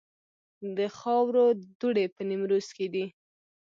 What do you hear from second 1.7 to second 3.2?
دوړې په نیمروز کې دي